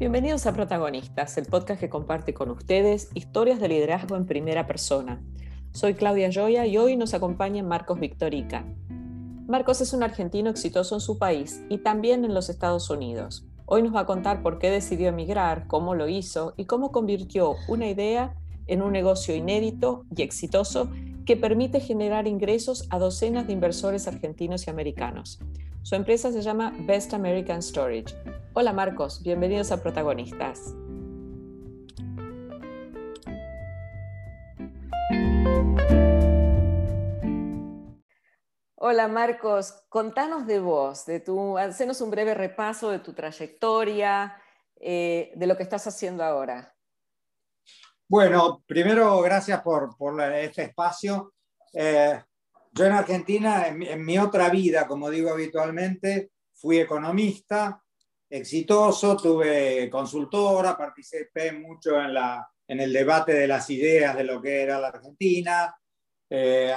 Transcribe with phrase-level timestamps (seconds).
[0.00, 5.22] Bienvenidos a Protagonistas, el podcast que comparte con ustedes historias de liderazgo en primera persona.
[5.72, 8.64] Soy Claudia Joya y hoy nos acompaña Marcos Victorica.
[9.46, 13.44] Marcos es un argentino exitoso en su país y también en los Estados Unidos.
[13.66, 17.56] Hoy nos va a contar por qué decidió emigrar, cómo lo hizo y cómo convirtió
[17.68, 18.34] una idea
[18.68, 20.88] en un negocio inédito y exitoso
[21.26, 25.40] que permite generar ingresos a docenas de inversores argentinos y americanos.
[25.82, 28.14] Su empresa se llama Best American Storage.
[28.52, 30.74] Hola Marcos, bienvenidos a Protagonistas.
[38.76, 44.36] Hola Marcos, contanos de vos, de tu, hacenos un breve repaso de tu trayectoria,
[44.76, 46.74] eh, de lo que estás haciendo ahora.
[48.06, 49.96] Bueno, primero gracias por,
[50.34, 51.32] este espacio.
[51.72, 52.22] Eh,
[52.72, 57.82] yo en Argentina, en mi, otra vida, como digo habitualmente, fui economista,
[58.28, 64.40] exitoso, tuve consultora, participé mucho en, la, en el debate de las ideas de lo
[64.40, 65.74] que era la Argentina,
[66.32, 66.72] eh,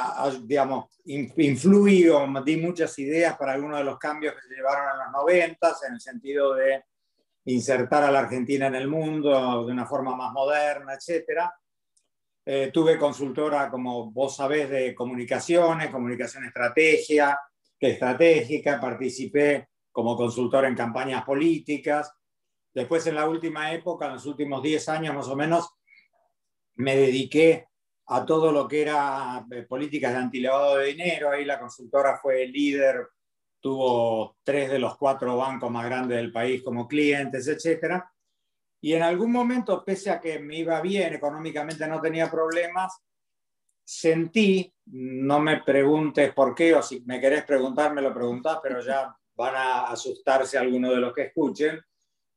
[0.46, 5.06] digamos, influí o di muchas ideas para algunos de los cambios que se llevaron en
[5.06, 6.86] los noventas, en el sentido de
[7.46, 11.54] insertar a la Argentina en el mundo de una forma más moderna, etcétera.
[12.46, 17.40] Eh, tuve consultora, como vos sabés, de comunicaciones, comunicación estrategia,
[17.80, 22.12] estratégica, participé como consultor en campañas políticas.
[22.74, 25.70] Después, en la última época, en los últimos 10 años más o menos,
[26.76, 27.68] me dediqué
[28.08, 31.30] a todo lo que era eh, políticas de antilavado de dinero.
[31.30, 33.08] Ahí la consultora fue líder,
[33.62, 38.13] tuvo tres de los cuatro bancos más grandes del país como clientes, etcétera.
[38.84, 42.92] Y en algún momento, pese a que me iba bien, económicamente no tenía problemas,
[43.82, 48.82] sentí, no me preguntes por qué, o si me querés preguntar, me lo preguntás, pero
[48.82, 51.80] ya van a asustarse algunos de los que escuchen,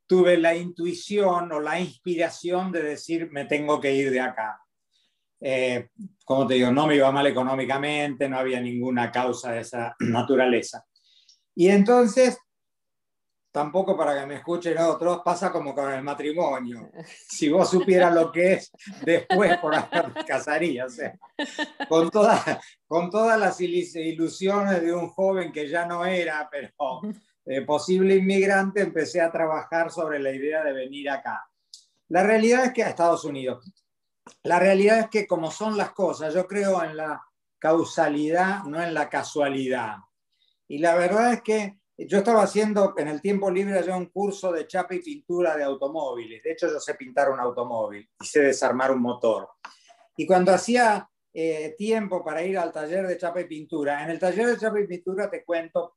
[0.06, 4.60] tuve la intuición o la inspiración de decir, me tengo que ir de acá.
[5.40, 5.88] Eh,
[6.24, 10.86] como te digo, no me iba mal económicamente, no había ninguna causa de esa naturaleza.
[11.56, 12.38] Y entonces
[13.56, 16.90] tampoco para que me escuchen otros, pasa como con el matrimonio.
[17.26, 18.70] Si vos supieras lo que es
[19.02, 20.84] después por hacer casaría,
[21.88, 22.10] con,
[22.86, 27.00] con todas las ilusiones de un joven que ya no era, pero
[27.46, 31.48] eh, posible inmigrante, empecé a trabajar sobre la idea de venir acá.
[32.08, 33.72] La realidad es que a Estados Unidos,
[34.42, 37.24] la realidad es que como son las cosas, yo creo en la
[37.58, 39.96] causalidad, no en la casualidad.
[40.68, 44.52] Y la verdad es que yo estaba haciendo en el tiempo libre ya un curso
[44.52, 46.42] de chapa y pintura de automóviles.
[46.42, 49.48] De hecho, yo sé pintar un automóvil y sé desarmar un motor.
[50.16, 54.18] Y cuando hacía eh, tiempo para ir al taller de chapa y pintura, en el
[54.18, 55.96] taller de chapa y pintura te cuento,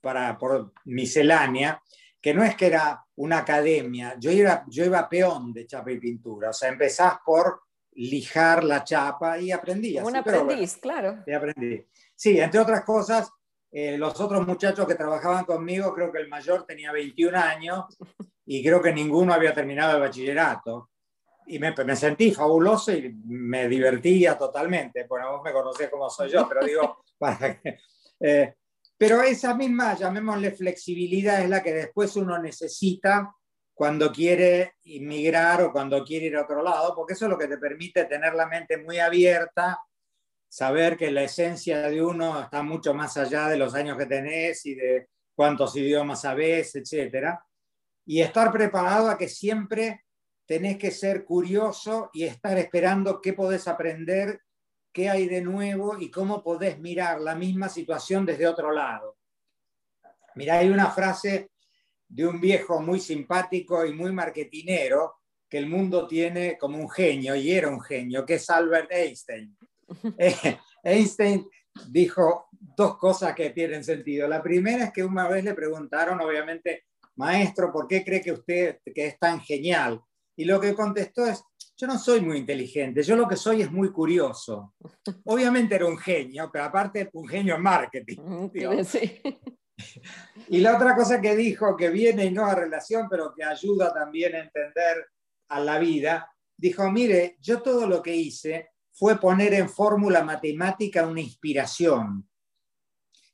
[0.00, 1.82] para, por miscelánea,
[2.20, 5.98] que no es que era una academia, yo, era, yo iba peón de chapa y
[5.98, 6.50] pintura.
[6.50, 7.60] O sea, empezás por
[7.92, 9.98] lijar la chapa y aprendí.
[9.98, 11.22] Un aprendiz, claro.
[11.26, 11.86] Y aprendí.
[12.14, 13.30] Sí, entre otras cosas,
[13.78, 17.84] eh, los otros muchachos que trabajaban conmigo, creo que el mayor tenía 21 años
[18.46, 20.88] y creo que ninguno había terminado el bachillerato.
[21.46, 25.04] Y me, me sentí fabuloso y me divertía totalmente.
[25.06, 27.78] Bueno, vos me conocés como soy yo, pero digo, para que,
[28.20, 28.54] eh,
[28.96, 33.30] pero esa misma, llamémosle flexibilidad, es la que después uno necesita
[33.74, 37.46] cuando quiere inmigrar o cuando quiere ir a otro lado, porque eso es lo que
[37.46, 39.78] te permite tener la mente muy abierta
[40.48, 44.64] saber que la esencia de uno está mucho más allá de los años que tenés
[44.66, 47.38] y de cuántos idiomas sabés, etc.
[48.06, 50.04] Y estar preparado a que siempre
[50.46, 54.40] tenés que ser curioso y estar esperando qué podés aprender,
[54.92, 59.18] qué hay de nuevo y cómo podés mirar la misma situación desde otro lado.
[60.36, 61.50] Mira, hay una frase
[62.08, 65.16] de un viejo muy simpático y muy marketinero
[65.48, 69.56] que el mundo tiene como un genio, y era un genio, que es Albert Einstein.
[70.18, 71.48] Eh, Einstein
[71.88, 74.26] dijo dos cosas que tienen sentido.
[74.28, 76.86] La primera es que una vez le preguntaron, obviamente,
[77.16, 80.00] maestro, ¿por qué cree que usted que es tan genial?
[80.36, 81.42] Y lo que contestó es,
[81.76, 84.74] yo no soy muy inteligente, yo lo que soy es muy curioso.
[85.24, 88.16] Obviamente era un genio, pero aparte un genio en marketing.
[88.18, 88.50] Mm,
[90.48, 93.92] y la otra cosa que dijo, que viene y no a relación, pero que ayuda
[93.92, 95.06] también a entender
[95.48, 101.06] a la vida, dijo, mire, yo todo lo que hice fue poner en fórmula matemática
[101.06, 102.26] una inspiración.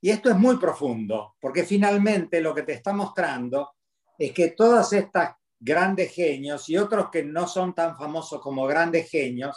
[0.01, 3.71] Y esto es muy profundo, porque finalmente lo que te está mostrando
[4.19, 9.09] es que todas estas grandes genios y otros que no son tan famosos como grandes
[9.09, 9.57] genios,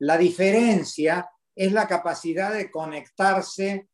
[0.00, 3.88] la diferencia es la capacidad de conectarse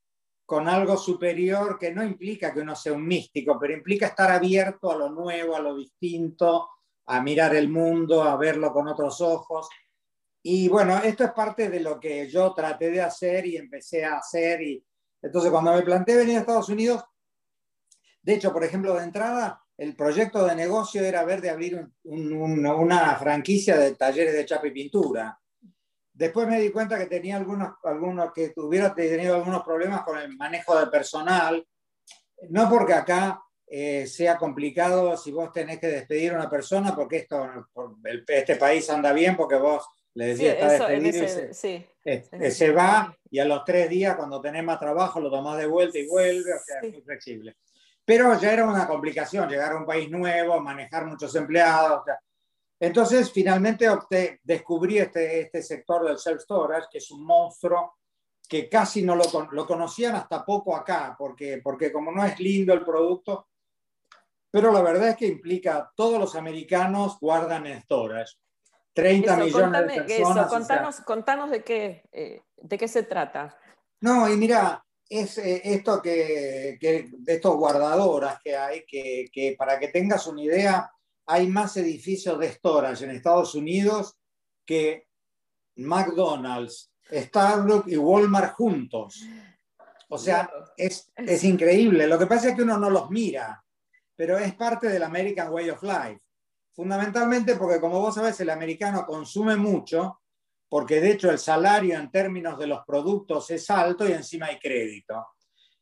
[0.44, 4.90] con algo superior que no implica que uno sea un místico, pero implica estar abierto
[4.90, 6.68] a lo nuevo, a lo distinto,
[7.06, 9.68] a mirar el mundo, a verlo con otros ojos.
[10.48, 14.18] Y bueno, esto es parte de lo que yo traté de hacer y empecé a
[14.18, 14.62] hacer.
[14.62, 14.86] Y
[15.20, 17.02] entonces cuando me planteé venir a Estados Unidos,
[18.22, 23.16] de hecho, por ejemplo, de entrada, el proyecto de negocio era ver de abrir una
[23.16, 25.36] franquicia de talleres de chapa y pintura.
[26.12, 30.36] Después me di cuenta que tenía algunos, algunos que hubiera tenido algunos problemas con el
[30.36, 31.66] manejo de personal.
[32.50, 37.16] No porque acá eh, sea complicado si vos tenés que despedir a una persona, porque
[37.16, 37.44] esto,
[38.28, 39.84] este país anda bien, porque vos
[40.16, 41.24] le decís está despedido
[42.04, 45.66] y se, va, y a los tres días, cuando tenés más trabajo, lo tomás de
[45.66, 47.56] vuelta y vuelve, o sea, es muy flexible.
[48.02, 52.00] Pero ya era una complicación llegar a un país nuevo, manejar muchos empleados.
[52.00, 52.18] O sea,
[52.80, 57.96] entonces, finalmente opté, descubrí este, este sector del self-storage, que es un monstruo
[58.48, 62.72] que casi no lo, lo, conocían hasta poco acá, porque, porque como no es lindo
[62.72, 63.48] el producto,
[64.50, 68.36] pero la verdad es que implica, todos los americanos guardan en storage.
[68.96, 70.46] 30 millones de personas.
[70.48, 73.54] contanos, contanos de, qué, eh, de qué se trata.
[74.00, 79.54] No, y mira, es eh, esto que, que, de estos guardadoras que hay, que, que
[79.56, 80.90] para que tengas una idea,
[81.26, 84.16] hay más edificios de storage en Estados Unidos
[84.64, 85.06] que
[85.76, 89.22] McDonald's, Starbucks y Walmart juntos.
[90.08, 92.06] O sea, es, es, increíble.
[92.06, 93.62] Lo que pasa es que uno no los mira,
[94.14, 96.20] pero es parte del American Way of Life.
[96.76, 100.20] Fundamentalmente porque, como vos sabés, el americano consume mucho,
[100.68, 104.58] porque de hecho el salario en términos de los productos es alto y encima hay
[104.58, 105.26] crédito.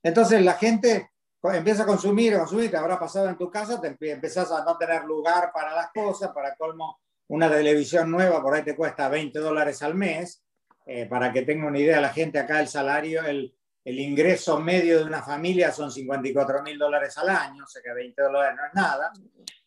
[0.00, 1.10] Entonces la gente
[1.42, 4.78] empieza a consumir, a consumir, te habrá pasado en tu casa, te empezás a no
[4.78, 9.36] tener lugar para las cosas, para colmo, una televisión nueva por ahí te cuesta 20
[9.40, 10.44] dólares al mes,
[10.86, 13.52] eh, para que tenga una idea la gente acá el salario, el,
[13.84, 17.92] el ingreso medio de una familia son 54 mil dólares al año, o sea que
[17.92, 19.12] 20 dólares no es nada.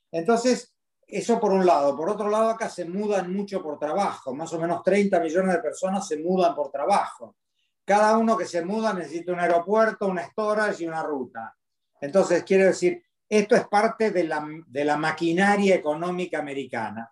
[0.09, 0.76] Entonces,
[1.07, 1.95] eso por un lado.
[1.95, 5.61] Por otro lado, acá se mudan mucho por trabajo, más o menos 30 millones de
[5.61, 7.37] personas se mudan por trabajo.
[7.85, 11.55] Cada uno que se muda necesita un aeropuerto, una storage y una ruta.
[12.01, 17.11] Entonces, quiero decir, esto es parte de la, de la maquinaria económica americana.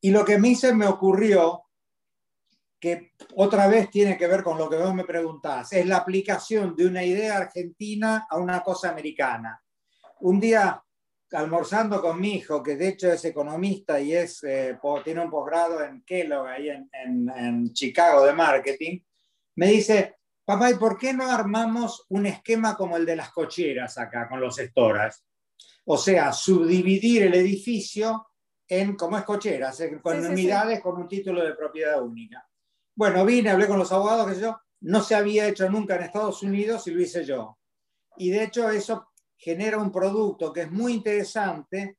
[0.00, 1.64] Y lo que a mí se me ocurrió,
[2.78, 6.74] que otra vez tiene que ver con lo que vos me preguntás, es la aplicación
[6.74, 9.62] de una idea argentina a una cosa americana.
[10.20, 10.82] Un día,
[11.32, 15.82] almorzando con mi hijo, que de hecho es economista y es, eh, tiene un posgrado
[15.82, 19.00] en Kellogg, ahí en, en, en Chicago, de marketing,
[19.56, 23.98] me dice, papá, ¿y por qué no armamos un esquema como el de las cocheras
[23.98, 25.24] acá, con los estoras?
[25.84, 28.28] O sea, subdividir el edificio
[28.68, 32.48] en, como es cocheras, con unidades con un título de propiedad única.
[32.94, 36.42] Bueno, vine, hablé con los abogados, que yo, no se había hecho nunca en Estados
[36.42, 37.58] Unidos y lo hice yo.
[38.16, 39.09] Y de hecho eso
[39.40, 41.96] genera un producto que es muy interesante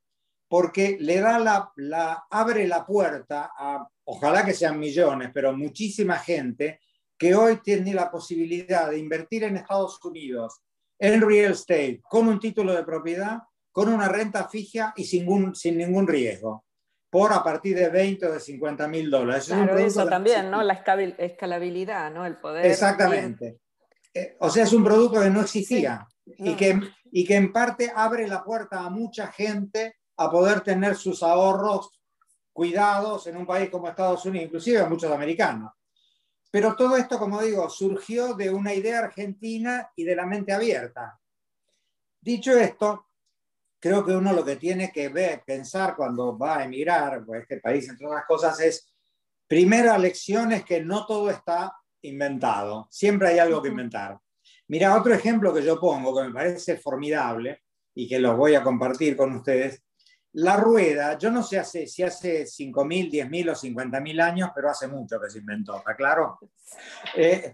[0.48, 6.18] porque le da la, la abre la puerta a, ojalá que sean millones, pero muchísima
[6.18, 6.80] gente
[7.18, 10.62] que hoy tiene la posibilidad de invertir en Estados Unidos
[11.00, 13.40] en real estate con un título de propiedad,
[13.72, 16.66] con una renta fija y sin, ningún, sin ningún riesgo,
[17.10, 19.46] por a partir de 20 o de 50 mil dólares.
[19.48, 20.62] Claro, eso también, ¿no?
[20.62, 20.84] La
[21.18, 22.26] escalabilidad, ¿no?
[22.26, 22.66] El poder.
[22.66, 23.60] Exactamente.
[24.14, 26.80] Eh, o sea, es un producto que no existía y, que,
[27.12, 31.92] y que en parte abre la puerta a mucha gente a poder tener sus ahorros
[32.54, 35.72] cuidados en un país como Estados Unidos, inclusive a muchos americanos.
[36.50, 41.20] Pero todo esto, como digo, surgió de una idea argentina y de la mente abierta.
[42.20, 43.08] Dicho esto,
[43.80, 47.60] creo que uno lo que tiene que ver, pensar cuando va a emigrar a este
[47.60, 48.94] país, entre otras cosas, es,
[49.48, 54.20] primera lección es que no todo está inventado, siempre hay algo que inventar.
[54.72, 57.64] Mira, otro ejemplo que yo pongo, que me parece formidable
[57.94, 59.84] y que lo voy a compartir con ustedes,
[60.32, 64.88] la rueda, yo no sé hace, si hace 5.000, 10.000 o 50.000 años, pero hace
[64.88, 66.40] mucho que se inventó, ¿está claro?
[67.18, 67.54] Eh,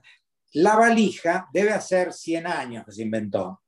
[0.53, 3.63] la valija debe hacer 100 años que se inventó.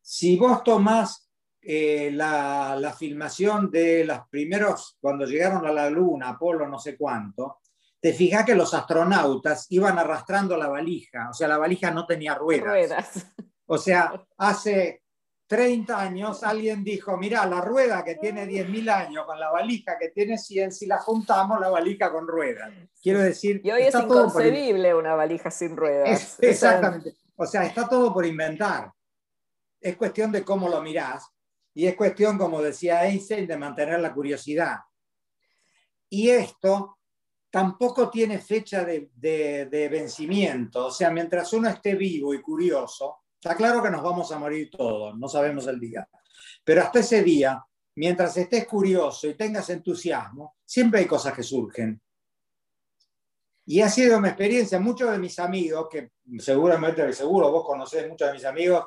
[0.00, 1.30] Si vos tomás
[1.60, 6.96] eh, la, la, filmación de los primeros, cuando llegaron a la Luna, Apolo no sé
[6.96, 7.58] cuánto,
[8.04, 12.34] te fijas que los astronautas iban arrastrando la valija, o sea, la valija no tenía
[12.34, 12.66] ruedas.
[12.66, 13.26] ruedas.
[13.64, 15.04] O sea, hace
[15.46, 20.10] 30 años alguien dijo, mira, la rueda que tiene 10.000 años con la valija que
[20.10, 22.70] tiene 100, si la juntamos, la valija con ruedas.
[23.02, 23.62] Quiero decir...
[23.64, 26.36] Y hoy es inconcebible una valija sin ruedas.
[26.42, 27.16] exactamente.
[27.36, 28.92] O sea, está todo por inventar.
[29.80, 31.26] Es cuestión de cómo lo mirás
[31.72, 34.80] y es cuestión, como decía Einstein, de mantener la curiosidad.
[36.10, 36.98] Y esto
[37.54, 40.86] tampoco tiene fecha de, vencimiento.
[40.86, 44.70] O sea, mientras uno esté vivo y curioso, Está claro que nos vamos a morir
[44.70, 46.08] todos, no sabemos el día.
[46.64, 47.62] Pero hasta ese día,
[47.96, 52.00] mientras estés curioso y tengas entusiasmo, siempre hay cosas que surgen.
[53.66, 58.28] Y ha sido mi experiencia, muchos de mis amigos, que seguramente, seguro vos conocés muchos
[58.28, 58.86] de mis amigos,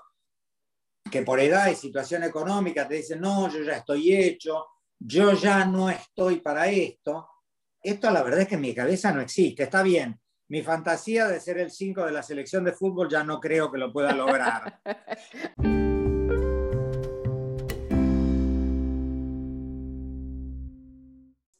[1.12, 4.66] que por edad y situación económica te dicen, no, yo ya estoy hecho,
[4.98, 7.30] yo ya no estoy para esto.
[7.84, 9.64] Esto la verdad es que en mi cabeza no existe.
[9.64, 10.20] Está bien,
[10.50, 13.78] mi fantasía de ser el 5 de la selección de fútbol ya no creo que
[13.78, 14.82] lo pueda lograr.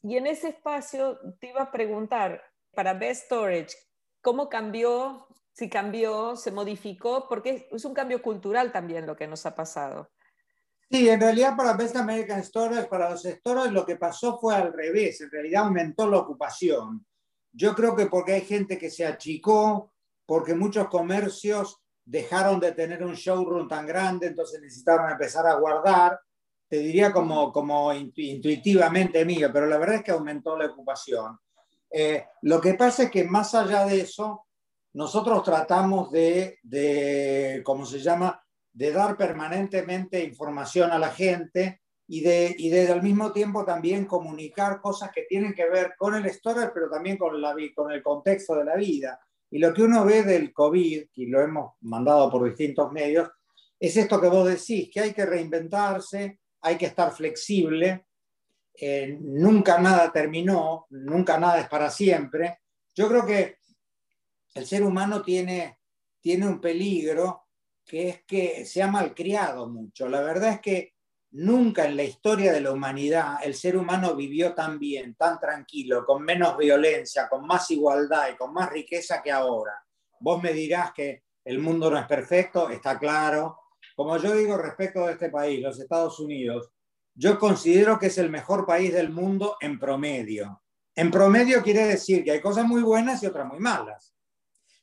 [0.00, 2.42] Y en ese espacio te iba a preguntar,
[2.74, 3.76] para Best Storage,
[4.22, 5.26] ¿cómo cambió?
[5.52, 10.10] Si cambió, se modificó, porque es un cambio cultural también lo que nos ha pasado.
[10.90, 14.72] Sí, en realidad para Best American Storage, para los storage, lo que pasó fue al
[14.72, 15.20] revés.
[15.20, 17.04] En realidad aumentó la ocupación.
[17.52, 19.92] Yo creo que porque hay gente que se achicó,
[20.24, 26.18] porque muchos comercios dejaron de tener un showroom tan grande, entonces necesitaron empezar a guardar.
[26.68, 31.38] Te diría como, como intuitivamente mío, pero la verdad es que aumentó la ocupación.
[31.90, 34.46] Eh, lo que pasa es que más allá de eso,
[34.94, 38.42] nosotros tratamos de, de, ¿cómo se llama?,
[38.78, 44.04] de dar permanentemente información a la gente y de, y de al mismo tiempo también
[44.04, 48.00] comunicar cosas que tienen que ver con el storage, pero también con, la, con el
[48.04, 49.18] contexto de la vida.
[49.50, 53.28] Y lo que uno ve del COVID, y lo hemos mandado por distintos medios,
[53.80, 58.06] es esto que vos decís, que hay que reinventarse, hay que estar flexible,
[58.74, 62.60] eh, nunca nada terminó, nunca nada es para siempre.
[62.94, 63.56] Yo creo que
[64.54, 65.80] el ser humano tiene,
[66.20, 67.47] tiene un peligro
[67.88, 70.08] que es que se ha malcriado mucho.
[70.08, 70.94] La verdad es que
[71.32, 76.04] nunca en la historia de la humanidad el ser humano vivió tan bien, tan tranquilo,
[76.04, 79.72] con menos violencia, con más igualdad y con más riqueza que ahora.
[80.20, 83.58] Vos me dirás que el mundo no es perfecto, está claro.
[83.96, 86.70] Como yo digo respecto de este país, los Estados Unidos,
[87.14, 90.62] yo considero que es el mejor país del mundo en promedio.
[90.94, 94.14] En promedio quiere decir que hay cosas muy buenas y otras muy malas.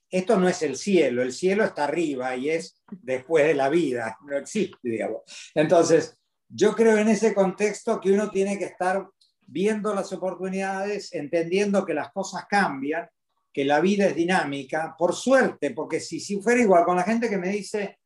[0.10, 4.18] Esto no es el cielo, el cielo está arriba y es después de la vida,
[4.26, 5.22] no existe, digamos.
[5.54, 9.08] Entonces, yo creo en ese contexto que uno tiene que estar
[9.48, 13.08] viendo las oportunidades, entendiendo que las cosas cambian,
[13.52, 17.30] que la vida es dinámica, por suerte, porque si, si fuera igual con la gente
[17.30, 18.00] que me dice,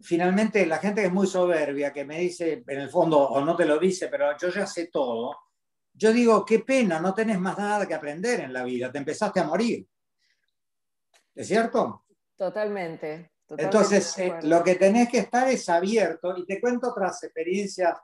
[0.00, 3.56] finalmente la gente que es muy soberbia, que me dice, en el fondo, o no
[3.56, 5.36] te lo dice, pero yo ya sé todo,
[5.94, 9.40] yo digo, qué pena, no tenés más nada que aprender en la vida, te empezaste
[9.40, 9.86] a morir.
[11.34, 12.04] ¿Es cierto?
[12.36, 13.32] Totalmente.
[13.48, 17.98] Entonces, eh, lo que tenés que estar es abierto, y te cuento otras experiencias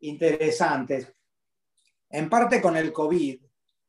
[0.00, 1.12] interesantes,
[2.10, 3.40] en parte con el COVID,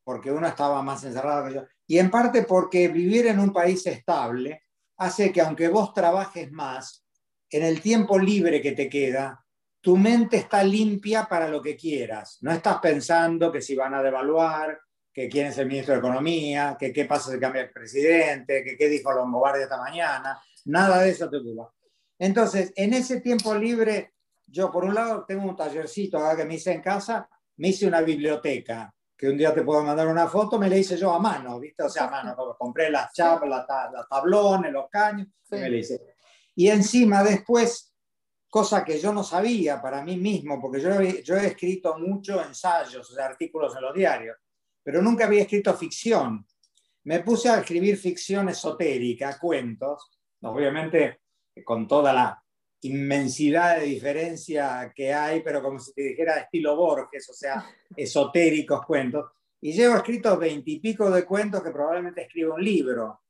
[0.04, 3.86] porque uno estaba más encerrado que yo, y en parte porque vivir en un país
[3.86, 4.63] estable
[4.98, 7.06] hace que aunque vos trabajes más,
[7.50, 9.46] en el tiempo libre que te queda,
[9.82, 12.39] tu mente está limpia para lo que quieras.
[12.42, 14.80] No estás pensando que si van a devaluar,
[15.15, 18.75] que quién es el ministro de Economía, que qué pasa si cambia el presidente, que
[18.75, 20.38] qué dijo Longobardi esta mañana.
[20.65, 21.72] Nada de eso te ocupa.
[22.19, 26.74] Entonces, en ese tiempo libre, yo por un lado tengo un tallercito que me hice
[26.74, 30.69] en casa, me hice una biblioteca, que un día te puedo mandar una foto, me
[30.69, 31.84] la hice yo a mano, ¿viste?
[31.84, 36.01] O sea, a mano, compré las chapas, los tablones, los caños, me la hice.
[36.55, 37.95] Y encima después,
[38.50, 43.10] cosa que yo no sabía para mí mismo, porque yo, yo he escrito mucho ensayos,
[43.10, 44.36] o sea, artículos en los diarios,
[44.86, 46.46] pero nunca había escrito ficción.
[47.06, 50.12] Me puse a escribir ficción esotérica, cuentos,
[50.42, 51.22] obviamente
[51.63, 52.44] con toda la
[52.82, 57.65] inmensidad de diferencia que hay, pero como si te dijera estilo Borges, o sea,
[57.98, 59.32] esotéricos cuentos.
[59.60, 63.22] Y llevo escritos veintipico de cuentos que probablemente escribo un libro.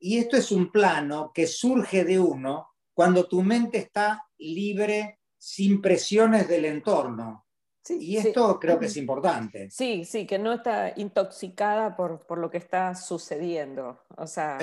[0.00, 5.80] Y esto es un plano que surge de uno cuando tu mente está libre, sin
[5.80, 7.45] presiones del entorno.
[7.88, 9.70] Y esto creo que es importante.
[9.70, 14.58] Sí, sí, que no está intoxicada por, por lo que está sucediendo, o sea,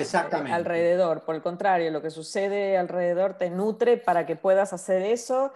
[0.50, 1.24] alrededor.
[1.24, 5.52] Por el contrario, lo que sucede alrededor te nutre para que puedas hacer eso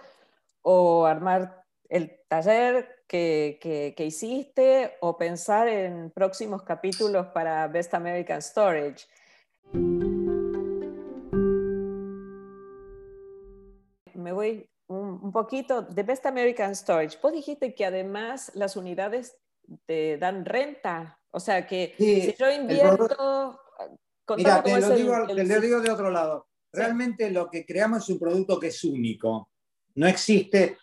[0.61, 7.93] o armar el taller que, que, que hiciste o pensar en próximos capítulos para Best
[7.93, 9.07] American Storage.
[14.13, 14.69] Me voy
[15.09, 17.17] un, poquito de Best American Storage.
[17.21, 19.37] Vos dijiste que además las unidades
[19.85, 23.59] te dan renta, o sea que si yo invierto...
[24.37, 25.25] Mira, te lo, digo,
[25.59, 26.47] digo, de otro lado.
[26.71, 29.49] Realmente lo que creamos es un producto que es único.
[29.95, 30.77] No existe,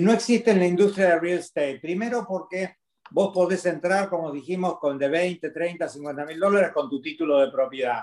[0.00, 1.78] no existe en la industria de real estate.
[1.80, 2.78] Primero porque
[3.10, 7.38] vos podés entrar, como dijimos, con de 20, 30, 50 mil dólares con tu título
[7.38, 8.02] de propiedad.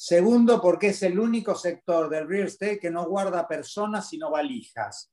[0.00, 5.12] Segundo, porque es el único sector del real estate que no guarda personas sino valijas.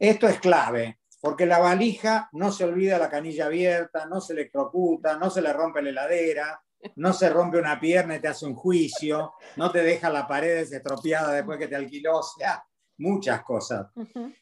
[0.00, 5.16] Esto es clave, porque la valija no se olvida la canilla abierta, no se electrocuta,
[5.16, 6.60] no se le rompe la heladera,
[6.96, 10.58] no se rompe una pierna y te hace un juicio, no te deja la pared
[10.58, 12.64] estropeada después que te alquiló, o sea,
[12.98, 13.86] muchas cosas.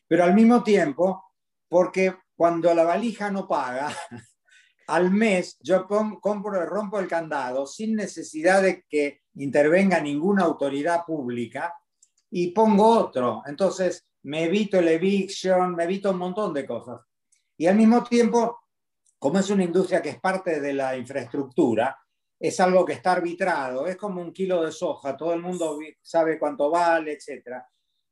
[0.07, 1.35] Pero al mismo tiempo,
[1.69, 3.95] porque cuando la valija no paga,
[4.89, 11.75] al mes yo compro, rompo el candado sin necesidad de que intervenga ninguna autoridad pública
[12.31, 13.43] y pongo otro.
[13.47, 17.01] Entonces me evito el eviction, me evito un montón de cosas.
[17.57, 18.61] Y al mismo tiempo,
[19.19, 21.97] como es una industria que es parte de la infraestructura,
[22.39, 26.39] es algo que está arbitrado, es como un kilo de soja, todo el mundo sabe
[26.39, 27.63] cuánto vale, etc.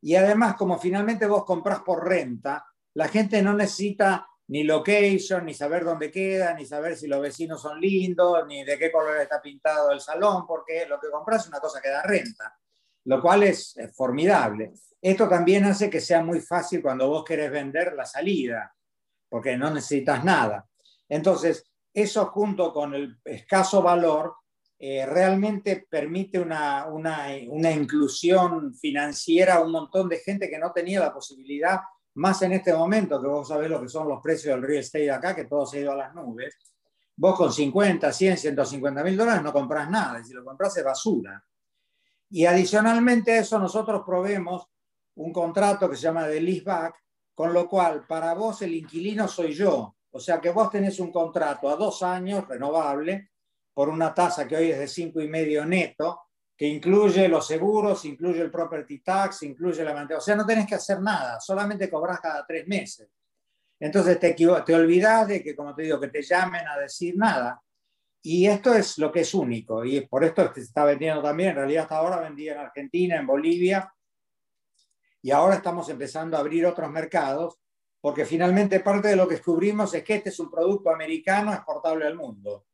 [0.03, 5.55] Y además, como finalmente vos compras por renta, la gente no necesita ni location, ni
[5.55, 9.41] saber dónde queda, ni saber si los vecinos son lindos, ni de qué color está
[9.41, 12.57] pintado el salón, porque lo que compras es una cosa que da renta,
[13.05, 14.73] lo cual es, formidable.
[15.01, 18.73] Esto también hace que sea muy fácil cuando vos querés vender la salida,
[19.29, 20.67] porque no necesitas nada.
[21.09, 24.35] Entonces, eso junto con el escaso valor
[24.79, 30.71] eh, realmente permite una, una, una, inclusión financiera a un montón de gente que no
[30.73, 31.81] tenía la posibilidad,
[32.17, 35.11] más en este momento, que vos sabés lo que son los precios del real estate
[35.11, 36.57] acá, que todo se ha ido a las nubes.
[37.17, 40.85] Vos con 50, 100, 150 mil dólares no compras nada, y si lo compras es
[40.85, 41.43] basura.
[42.31, 44.67] Y adicionalmente a eso nosotros probemos
[45.17, 46.95] un contrato que se llama de leaseback,
[47.35, 51.13] con lo cual para vos el inquilino soy yo, o sea que vos tenés un
[51.13, 53.31] contrato a dos años renovable
[53.75, 56.26] por una tasa que hoy es de cinco y medio neto,
[56.57, 60.19] que incluye los seguros, incluye el property tax, incluye la mantenimiento.
[60.19, 63.09] O sea, no tenés que hacer nada, solamente cobras cada tres meses.
[63.79, 67.63] Entonces te, te olvidas de que, como te digo, que te llamen a decir nada.
[68.23, 69.85] Y esto es lo que es único.
[69.85, 71.51] Y por esto se está vendiendo también.
[71.51, 73.93] En realidad hasta ahora vendía en Argentina, en Bolivia.
[75.21, 77.59] Y ahora estamos empezando a abrir otros mercados
[78.01, 82.07] porque finalmente parte de lo que descubrimos es que este es un producto americano exportable
[82.07, 82.67] al mundo.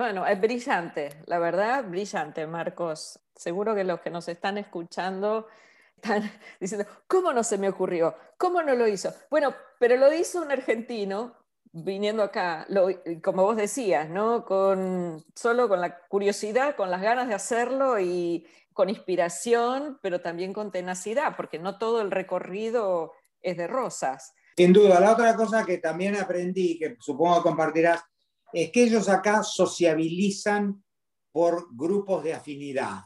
[0.00, 3.20] Bueno, es brillante, la verdad, brillante, Marcos.
[3.36, 5.46] Seguro que los que nos están escuchando
[5.94, 6.22] están
[6.58, 8.16] diciendo, ¿cómo no se me ocurrió?
[8.38, 9.12] ¿Cómo no lo hizo?
[9.30, 11.34] Bueno, pero lo hizo un argentino
[11.70, 12.66] viniendo acá,
[13.22, 14.46] como vos decías, ¿no?
[14.46, 20.54] Con, solo con la curiosidad, con las ganas de hacerlo y con inspiración, pero también
[20.54, 24.34] con tenacidad, porque no todo el recorrido es de rosas.
[24.56, 28.02] Sin duda, la otra cosa que también aprendí, que supongo compartirás,
[28.52, 30.82] es que ellos acá sociabilizan
[31.32, 33.00] por grupos de afinidad.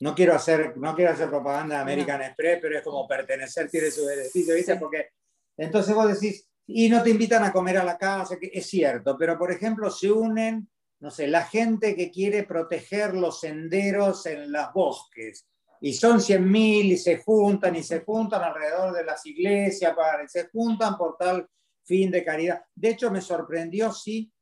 [0.00, 3.90] No quiero hacer, no quiero hacer propaganda de American Express, pero es como pertenecer tiene
[3.90, 4.76] su beneficio, ¿viste?
[4.76, 5.10] Porque
[5.56, 9.16] entonces vos decís, y no te invitan a comer a la casa, que es cierto,
[9.18, 10.68] pero por ejemplo se unen,
[11.00, 15.46] no sé, la gente que quiere proteger los senderos en los bosques,
[15.80, 20.48] y son 100.000 y se juntan y se juntan alrededor de las iglesias, para, se
[20.48, 21.46] juntan por tal
[21.84, 22.64] fin de caridad.
[22.74, 24.32] De hecho, me sorprendió, sí,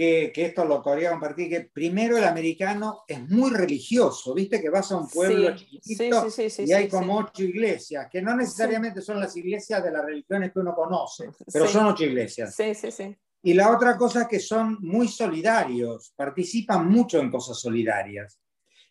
[0.00, 4.90] que, esto lo podría compartir, que primero el americano es muy religioso, viste que vas
[4.92, 6.26] a un pueblo chiquitito
[6.58, 10.58] y hay como ocho iglesias, que no necesariamente son las iglesias de las religiones que
[10.58, 12.54] uno conoce, pero son ocho iglesias.
[12.54, 13.14] Sí, sí, sí.
[13.42, 18.38] Y la otra cosa es que son muy solidarios, participan mucho en cosas solidarias.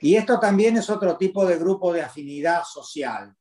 [0.01, 3.35] Y esto también es otro tipo de grupo de afinidad social.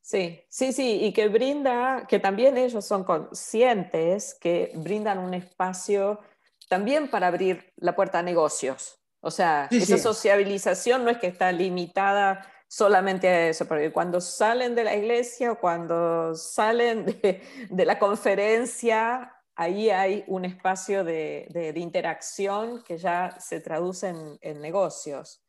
[0.00, 6.20] Sí, sí, sí, y que brinda, que también ellos son conscientes que brindan un espacio
[6.68, 8.98] también para abrir la puerta a negocios.
[9.20, 14.74] O sea, esa sociabilización no es que está limitada solamente a eso, porque cuando salen
[14.74, 22.82] de la iglesia o cuando salen de, la conferencia, ahí hay un espacio de, interacción
[22.82, 25.42] que ya se traduce en, negocios.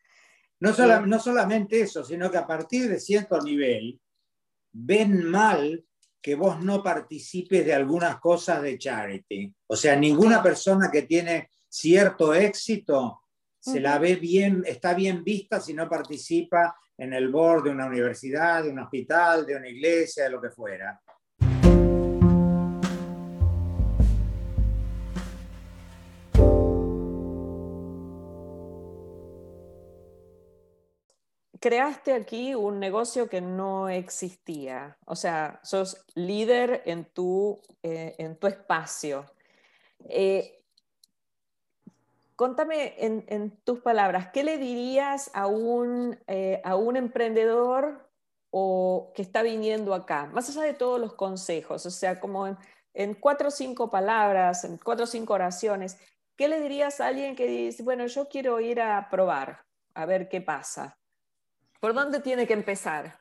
[0.60, 0.72] No,
[1.06, 4.00] no solamente eso, sino que a partir de cierto nivel
[4.72, 5.84] ven mal
[6.26, 9.54] que vos no participes de algunas cosas de charity.
[9.68, 13.22] O sea, ninguna persona que tiene cierto éxito
[13.60, 17.86] se la ve bien, está bien vista si no participa en el board de una
[17.86, 21.00] universidad, de un hospital, de una iglesia, de lo que fuera.
[31.66, 35.00] Creaste aquí un negocio que no existía.
[35.08, 39.26] O sea, sos líder en tu, eh, en tu espacio.
[40.08, 40.64] Eh,
[42.36, 48.12] contame en, tus palabras, ¿qué le dirías a un, eh, a un emprendedor
[48.52, 50.28] o que está viniendo acá?
[50.28, 52.58] Más allá de todos los consejos, o sea, como en,
[52.94, 55.98] en cuatro o cinco palabras, en cuatro o cinco oraciones,
[56.38, 60.30] ¿qué le dirías a alguien que dice, bueno, yo quiero ir a probar, a ver
[60.30, 61.00] qué pasa?
[61.80, 63.20] ¿Por dónde tiene que empezar?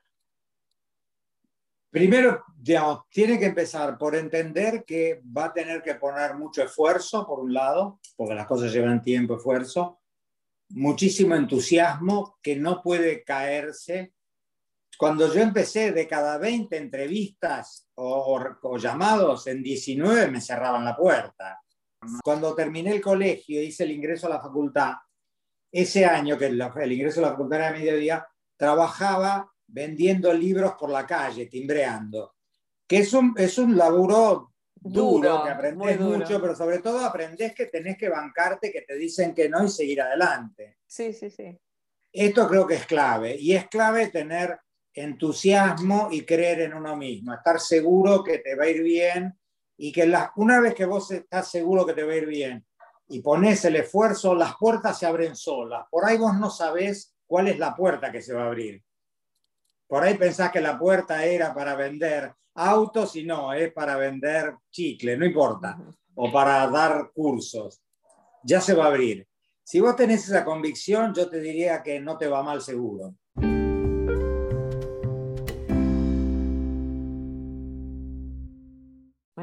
[1.91, 7.25] Primero, digamos, tiene que empezar por entender que va a tener que poner mucho esfuerzo,
[7.25, 10.01] por un lado, porque las cosas llevan tiempo, esfuerzo,
[10.71, 14.13] muchísimo entusiasmo, que no puede caerse.
[14.99, 20.97] Cuando yo empecé de cada 20 entrevistas o, o llamados, en 19 me cerraban la
[20.97, 21.61] puerta.
[22.25, 24.95] Cuando terminé el colegio e hice el ingreso a la facultad,
[25.71, 30.91] ese año que el, el ingreso a la facultad era mediodía, trabajaba vendiendo libros por
[30.91, 32.35] la calle, timbreando,
[32.87, 36.19] que es un, es un laburo duro, Duro, que aprendes muy duro.
[36.19, 39.69] mucho, pero sobre todo aprendes que tenés que bancarte, que te dicen que no y
[39.69, 40.79] seguir adelante.
[40.87, 41.59] Sí, sí, sí.
[42.13, 44.59] Esto creo que es clave, y es clave tener
[44.93, 49.39] entusiasmo y creer en uno mismo, estar seguro que te va a ir bien
[49.77, 52.65] y que la- una vez que vos estás seguro que te va a ir bien
[53.09, 55.87] y pones el esfuerzo, las puertas se abren solas.
[55.91, 58.83] Por ahí vos no sabés cuál es la puerta que se va a abrir.
[59.87, 64.55] Por ahí pensás que la puerta era para vender autos y no, es para vender
[64.71, 65.79] chicle, no importa,
[66.15, 67.83] o para dar cursos.
[68.43, 69.27] Ya se va a abrir.
[69.63, 73.15] Si vos tenés esa convicción, yo te diría que no te va mal seguro.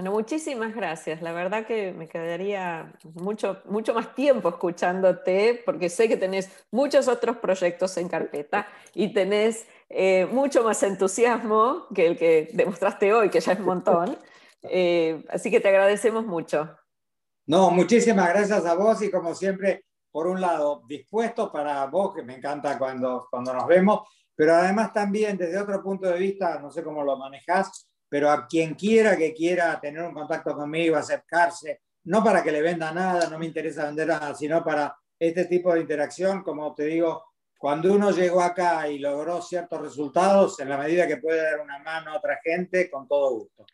[0.02, 1.22] Bueno, muchísimas gracias.
[1.22, 7.08] La verdad que me quedaría mucho, mucho más tiempo escuchándote porque sé que tenés muchos
[7.08, 13.30] otros proyectos en carpeta y tenés eh, mucho más entusiasmo que el que demostraste hoy,
[13.30, 14.18] que ya es un montón.
[14.64, 16.76] Eh, así que te agradecemos mucho.
[17.46, 22.24] No, muchísimas gracias a vos y como siempre, por un lado, dispuesto para vos, que
[22.24, 26.72] me encanta cuando, cuando nos vemos, pero además también desde otro punto de vista, no
[26.72, 31.80] sé cómo lo manejás, pero a quien quiera que quiera tener un contacto conmigo, acercarse,
[32.04, 35.74] no para que le venda nada, no me interesa vender nada, sino para este tipo
[35.74, 37.24] de interacción, como te digo,
[37.58, 41.80] cuando uno llegó acá y logró ciertos resultados, en la medida que puede dar una
[41.80, 43.66] mano a otra gente, con todo gusto.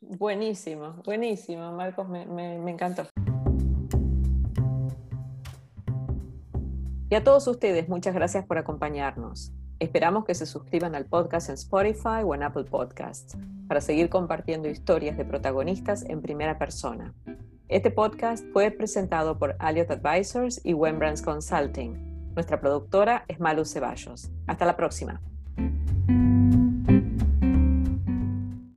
[0.00, 3.08] Buenísimo, buenísimo, Marcos, me, me, me encantó.
[7.10, 9.52] Y a todos ustedes, muchas gracias por acompañarnos.
[9.82, 14.68] Esperamos que se suscriban al podcast en Spotify o en Apple Podcasts para seguir compartiendo
[14.68, 17.12] historias de protagonistas en primera persona.
[17.66, 22.32] Este podcast fue presentado por Elliott Advisors y Wembrands Consulting.
[22.32, 24.30] Nuestra productora es Malu Ceballos.
[24.46, 25.20] Hasta la próxima.